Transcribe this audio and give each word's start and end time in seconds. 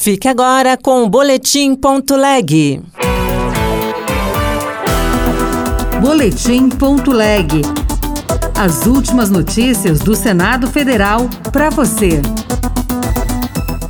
Fique 0.00 0.28
agora 0.28 0.76
com 0.76 1.02
o 1.02 1.08
Boletim 1.08 1.74
Ponto 1.74 2.14
Leg. 2.14 2.80
Boletim 6.00 6.68
Ponto 6.68 7.10
Leg. 7.10 7.62
As 8.56 8.86
últimas 8.86 9.28
notícias 9.28 9.98
do 9.98 10.14
Senado 10.14 10.68
Federal 10.68 11.28
para 11.52 11.68
você. 11.68 12.22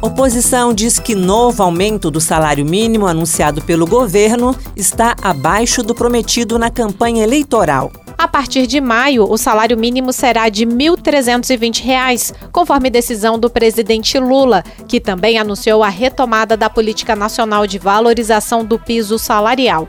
Oposição 0.00 0.72
diz 0.72 0.98
que 0.98 1.14
novo 1.14 1.62
aumento 1.62 2.10
do 2.10 2.22
salário 2.22 2.64
mínimo 2.64 3.06
anunciado 3.06 3.60
pelo 3.60 3.86
governo 3.86 4.56
está 4.74 5.14
abaixo 5.20 5.82
do 5.82 5.94
prometido 5.94 6.58
na 6.58 6.70
campanha 6.70 7.22
eleitoral. 7.22 7.92
A 8.18 8.26
partir 8.26 8.66
de 8.66 8.80
maio, 8.80 9.30
o 9.30 9.38
salário 9.38 9.78
mínimo 9.78 10.12
será 10.12 10.48
de 10.48 10.64
R$ 10.64 10.72
1.320, 10.72 12.34
conforme 12.50 12.90
decisão 12.90 13.38
do 13.38 13.48
presidente 13.48 14.18
Lula, 14.18 14.64
que 14.88 14.98
também 14.98 15.38
anunciou 15.38 15.84
a 15.84 15.88
retomada 15.88 16.56
da 16.56 16.68
política 16.68 17.14
nacional 17.14 17.64
de 17.64 17.78
valorização 17.78 18.64
do 18.64 18.76
piso 18.76 19.20
salarial. 19.20 19.88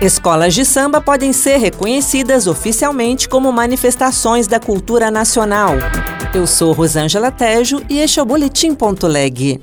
Escolas 0.00 0.54
de 0.54 0.64
samba 0.64 0.98
podem 0.98 1.34
ser 1.34 1.58
reconhecidas 1.58 2.46
oficialmente 2.46 3.28
como 3.28 3.52
manifestações 3.52 4.46
da 4.46 4.58
cultura 4.58 5.10
nacional. 5.10 5.74
Eu 6.34 6.46
sou 6.46 6.72
Rosângela 6.72 7.30
Tejo 7.30 7.82
e 7.88 7.98
este 7.98 8.18
é 8.18 8.22
o 8.22 8.26
Boletim 8.26 8.74
Ponto 8.74 9.06
Leg. 9.06 9.60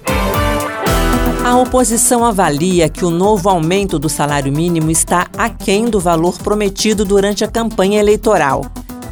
A 1.43 1.57
oposição 1.57 2.23
avalia 2.23 2.87
que 2.87 3.03
o 3.03 3.09
novo 3.09 3.49
aumento 3.49 3.99
do 3.99 4.07
salário 4.07 4.49
mínimo 4.49 4.89
está 4.89 5.27
aquém 5.37 5.89
do 5.89 5.99
valor 5.99 6.37
prometido 6.37 7.03
durante 7.03 7.43
a 7.43 7.49
campanha 7.49 7.99
eleitoral. 7.99 8.65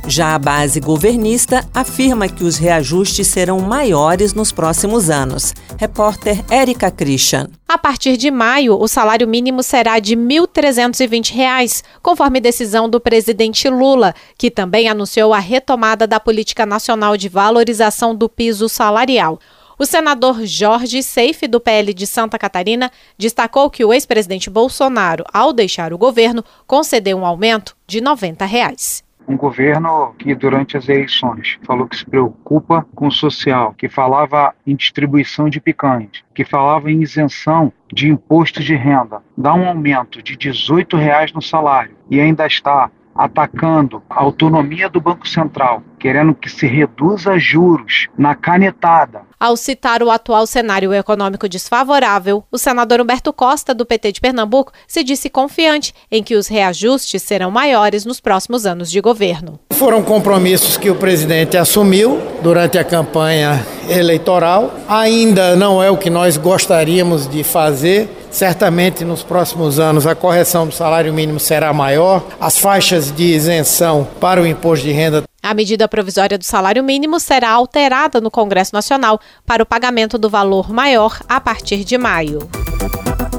Já 0.07 0.33
a 0.33 0.39
base 0.39 0.79
governista 0.79 1.67
afirma 1.73 2.29
que 2.29 2.45
os 2.45 2.57
reajustes 2.57 3.27
serão 3.27 3.59
maiores 3.59 4.33
nos 4.33 4.49
próximos 4.49 5.09
anos. 5.09 5.53
Repórter 5.77 6.41
Érica 6.49 6.89
Christian. 6.89 7.49
A 7.67 7.77
partir 7.77 8.15
de 8.15 8.31
maio, 8.31 8.79
o 8.79 8.87
salário 8.87 9.27
mínimo 9.27 9.61
será 9.61 9.99
de 9.99 10.15
R$ 10.15 10.21
1.320, 10.21 11.83
conforme 12.01 12.39
decisão 12.39 12.89
do 12.89 12.99
presidente 13.01 13.69
Lula, 13.69 14.15
que 14.37 14.49
também 14.49 14.87
anunciou 14.87 15.33
a 15.33 15.39
retomada 15.39 16.07
da 16.07 16.19
política 16.19 16.65
nacional 16.65 17.17
de 17.17 17.27
valorização 17.27 18.15
do 18.15 18.29
piso 18.29 18.69
salarial. 18.69 19.37
O 19.81 19.85
senador 19.87 20.45
Jorge 20.45 21.01
Seife, 21.01 21.47
do 21.47 21.59
PL 21.59 21.91
de 21.91 22.05
Santa 22.05 22.37
Catarina, 22.37 22.91
destacou 23.17 23.67
que 23.67 23.83
o 23.83 23.91
ex-presidente 23.91 24.47
Bolsonaro, 24.47 25.23
ao 25.33 25.51
deixar 25.51 25.91
o 25.91 25.97
governo, 25.97 26.43
concedeu 26.67 27.17
um 27.17 27.25
aumento 27.25 27.75
de 27.87 27.97
R$ 27.97 28.05
90. 28.05 28.45
Reais 28.45 29.03
um 29.27 29.37
governo 29.37 30.13
que 30.19 30.35
durante 30.35 30.75
as 30.75 30.89
eleições 30.89 31.57
falou 31.63 31.87
que 31.87 31.95
se 31.95 32.05
preocupa 32.05 32.85
com 32.93 33.07
o 33.07 33.11
social, 33.11 33.73
que 33.75 33.87
falava 33.87 34.53
em 34.67 34.75
distribuição 34.75 35.47
de 35.47 35.61
picanhas, 35.61 36.23
que 36.35 36.43
falava 36.43 36.91
em 36.91 37.01
isenção 37.01 37.71
de 37.91 38.09
imposto 38.09 38.61
de 38.61 38.75
renda, 38.75 39.21
dá 39.37 39.53
um 39.53 39.67
aumento 39.67 40.21
de 40.21 40.35
18 40.35 40.97
reais 40.97 41.31
no 41.31 41.41
salário 41.41 41.95
e 42.09 42.19
ainda 42.19 42.45
está 42.45 42.91
atacando 43.15 44.01
a 44.09 44.19
autonomia 44.21 44.89
do 44.89 44.99
Banco 44.99 45.27
Central, 45.27 45.83
querendo 46.01 46.33
que 46.33 46.49
se 46.49 46.65
reduza 46.65 47.37
juros 47.37 48.07
na 48.17 48.33
canetada. 48.33 49.21
Ao 49.39 49.55
citar 49.55 50.01
o 50.01 50.09
atual 50.09 50.47
cenário 50.47 50.91
econômico 50.93 51.47
desfavorável, 51.47 52.43
o 52.51 52.57
senador 52.57 52.99
Humberto 52.99 53.31
Costa, 53.31 53.73
do 53.73 53.85
PT 53.85 54.13
de 54.13 54.21
Pernambuco, 54.21 54.71
se 54.87 55.03
disse 55.03 55.29
confiante 55.29 55.93
em 56.11 56.23
que 56.23 56.35
os 56.35 56.47
reajustes 56.47 57.21
serão 57.21 57.51
maiores 57.51 58.03
nos 58.03 58.19
próximos 58.19 58.65
anos 58.65 58.89
de 58.89 58.99
governo. 58.99 59.59
Foram 59.73 60.01
compromissos 60.01 60.75
que 60.75 60.89
o 60.89 60.95
presidente 60.95 61.55
assumiu 61.55 62.19
durante 62.41 62.79
a 62.79 62.83
campanha 62.83 63.63
eleitoral. 63.87 64.73
Ainda 64.89 65.55
não 65.55 65.83
é 65.83 65.91
o 65.91 65.97
que 65.97 66.09
nós 66.09 66.35
gostaríamos 66.35 67.27
de 67.27 67.43
fazer, 67.43 68.09
Certamente 68.31 69.03
nos 69.03 69.23
próximos 69.23 69.77
anos 69.77 70.07
a 70.07 70.15
correção 70.15 70.65
do 70.65 70.73
salário 70.73 71.13
mínimo 71.13 71.37
será 71.37 71.73
maior, 71.73 72.23
as 72.39 72.57
faixas 72.57 73.11
de 73.11 73.23
isenção 73.23 74.07
para 74.21 74.41
o 74.41 74.47
imposto 74.47 74.85
de 74.85 74.93
renda. 74.93 75.23
A 75.43 75.53
medida 75.55 75.87
provisória 75.87 76.37
do 76.37 76.45
salário 76.45 76.83
mínimo 76.83 77.19
será 77.19 77.49
alterada 77.49 78.21
no 78.21 78.29
Congresso 78.29 78.73
Nacional 78.73 79.19
para 79.45 79.63
o 79.63 79.65
pagamento 79.65 80.17
do 80.17 80.29
valor 80.29 80.71
maior 80.71 81.19
a 81.27 81.41
partir 81.41 81.83
de 81.83 81.97
maio. 81.97 82.47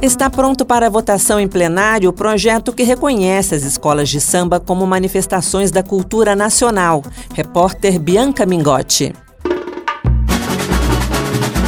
Está 0.02 0.28
pronto 0.28 0.64
para 0.64 0.90
votação 0.90 1.38
em 1.38 1.46
plenário 1.46 2.10
o 2.10 2.12
projeto 2.12 2.72
que 2.72 2.82
reconhece 2.82 3.54
as 3.54 3.62
escolas 3.62 4.08
de 4.08 4.20
samba 4.20 4.58
como 4.58 4.84
manifestações 4.84 5.70
da 5.70 5.82
cultura 5.82 6.34
nacional. 6.34 7.04
Repórter 7.32 8.00
Bianca 8.00 8.44
Mingotti. 8.44 9.14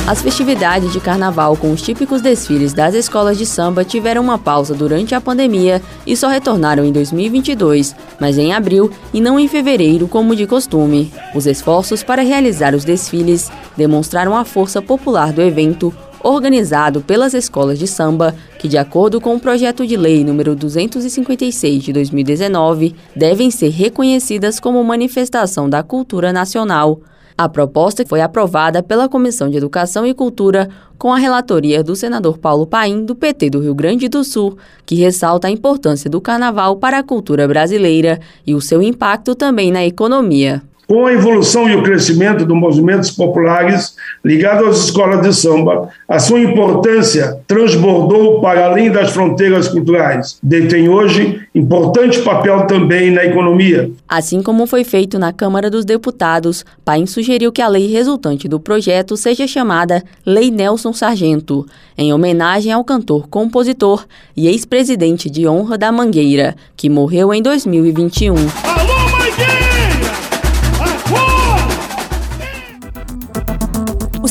As 0.07 0.21
festividades 0.21 0.93
de 0.93 1.01
carnaval 1.01 1.57
com 1.57 1.73
os 1.73 1.81
típicos 1.81 2.21
desfiles 2.21 2.75
das 2.75 2.95
escolas 2.95 3.39
de 3.39 3.47
samba 3.47 3.87
tiveram 3.87 4.21
uma 4.21 4.37
pausa 4.37 4.75
durante 4.75 5.15
a 5.15 5.21
pandemia 5.21 5.81
e 6.07 6.15
só 6.15 6.29
retornaram 6.29 6.85
em 6.85 6.93
2022, 6.93 7.97
mas 8.21 8.37
em 8.37 8.53
abril 8.53 8.91
e 9.15 9.21
não 9.21 9.41
em 9.41 9.49
fevereiro, 9.49 10.07
como 10.07 10.37
de 10.37 10.47
costume. 10.47 11.11
Os 11.35 11.47
esforços 11.47 12.03
para 12.03 12.21
realizar 12.21 12.75
os 12.75 12.85
desfiles 12.85 13.51
demonstraram 13.79 14.37
a 14.37 14.45
força 14.45 14.83
popular 14.83 15.33
do 15.33 15.41
evento, 15.41 15.93
organizado 16.23 17.01
pelas 17.01 17.33
escolas 17.33 17.79
de 17.79 17.87
samba, 17.87 18.35
que, 18.59 18.69
de 18.69 18.77
acordo 18.77 19.23
com 19.23 19.35
o 19.35 19.41
projeto 19.41 19.87
de 19.87 19.97
lei 19.97 20.23
número 20.23 20.55
256 20.55 21.83
de 21.83 21.95
2019, 21.95 22.95
devem 23.17 23.51
ser 23.51 23.71
reconhecidas 23.71 24.61
como 24.61 24.85
manifestação 24.85 25.69
da 25.69 25.83
cultura 25.83 26.31
nacional. 26.31 27.01
A 27.37 27.49
proposta 27.49 28.05
foi 28.07 28.21
aprovada 28.21 28.81
pela 28.81 29.09
Comissão 29.09 29.51
de 29.51 29.57
Educação 29.57 30.07
e 30.07 30.15
Cultura 30.15 30.69
com 30.97 31.13
a 31.13 31.19
relatoria 31.19 31.83
do 31.83 31.97
senador 31.97 32.39
Paulo 32.39 32.65
Paim, 32.65 33.05
do 33.05 33.17
PT 33.17 33.51
do 33.51 33.61
Rio 33.61 33.75
Grande 33.75 34.09
do 34.09 34.23
Sul, 34.23 34.57
que 34.87 34.95
ressalta 34.95 35.49
a 35.49 35.51
importância 35.51 36.09
do 36.09 36.21
carnaval 36.21 36.77
para 36.77 36.99
a 36.99 37.03
cultura 37.03 37.49
brasileira 37.49 38.21
e 38.47 38.55
o 38.55 38.61
seu 38.61 38.81
impacto 38.81 39.35
também 39.35 39.73
na 39.73 39.85
economia. 39.85 40.63
Com 40.87 41.07
a 41.07 41.13
evolução 41.13 41.69
e 41.69 41.75
o 41.75 41.83
crescimento 41.83 42.45
dos 42.45 42.57
movimentos 42.57 43.11
populares 43.11 43.95
ligados 44.25 44.69
às 44.69 44.85
escolas 44.85 45.23
de 45.23 45.35
samba, 45.35 45.89
a 46.07 46.19
sua 46.19 46.41
importância 46.41 47.39
transbordou 47.47 48.41
para 48.41 48.67
além 48.67 48.91
das 48.91 49.11
fronteiras 49.11 49.69
culturais. 49.69 50.39
Detém 50.43 50.89
hoje 50.89 51.41
importante 51.55 52.21
papel 52.21 52.67
também 52.67 53.11
na 53.11 53.25
economia. 53.25 53.91
Assim 54.09 54.43
como 54.43 54.67
foi 54.67 54.85
feito 54.85 55.19
na 55.19 55.33
Câmara 55.33 55.71
dos 55.71 55.85
Deputados, 55.85 56.65
Paim 56.85 57.07
sugeriu 57.07 57.51
que 57.51 57.63
a 57.63 57.69
lei 57.69 57.91
resultante 57.91 58.47
do 58.47 58.61
projeto 58.61 59.17
seja 59.17 59.47
chamada 59.47 60.03
Lei 60.27 60.51
Nelson 60.51 60.93
Sargento, 60.93 61.67
em 61.97 62.13
homenagem 62.13 62.73
ao 62.73 62.85
cantor, 62.85 63.29
compositor 63.29 64.05
e 64.37 64.49
ex-presidente 64.49 65.31
de 65.31 65.47
honra 65.47 65.79
da 65.79 65.91
Mangueira, 65.91 66.55
que 66.77 66.91
morreu 66.91 67.33
em 67.33 67.41
2021. 67.41 68.94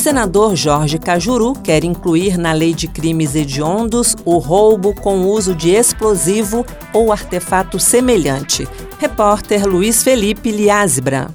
Senador 0.04 0.54
Jorge 0.54 0.98
Cajuru 0.98 1.54
quer 1.54 1.82
incluir 1.82 2.36
na 2.36 2.52
lei 2.52 2.74
de 2.74 2.86
crimes 2.86 3.34
hediondos 3.34 4.14
o 4.22 4.36
roubo 4.36 4.94
com 4.94 5.24
uso 5.24 5.54
de 5.54 5.70
explosivo 5.70 6.62
ou 6.92 7.10
artefato 7.10 7.80
semelhante. 7.80 8.68
Repórter 8.98 9.66
Luiz 9.66 10.02
Felipe 10.02 10.52
Liasbra. 10.52 11.34